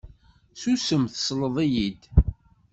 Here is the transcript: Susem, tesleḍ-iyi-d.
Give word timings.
Susem, 0.61 1.03
tesleḍ-iyi-d. 1.07 2.01